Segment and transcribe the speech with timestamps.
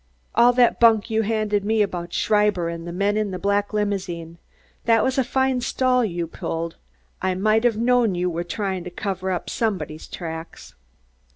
[0.33, 4.39] "All that bunk you handed me about Schreiber and the men in the black limousine.
[4.85, 6.75] That was a fine stall you pulled.
[7.21, 10.73] I might have known you was tryin' to cover up somebody's tracks."